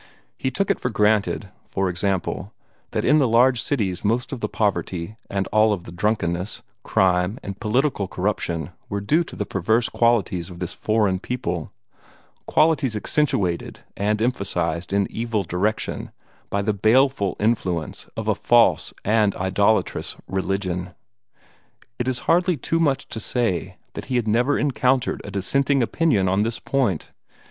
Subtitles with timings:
[0.35, 2.53] He took it for granted, for example,
[2.89, 7.59] that in the large cities most of the poverty and all the drunkenness, crime, and
[7.59, 11.71] political corruption were due to the perverse qualities of this foreign people
[12.47, 16.11] qualities accentuated and emphasized in every evil direction
[16.49, 20.95] by the baleful influence of a false and idolatrous religion.
[21.99, 26.27] It is hardly too much to say that he had never encountered a dissenting opinion
[26.27, 27.09] on this point.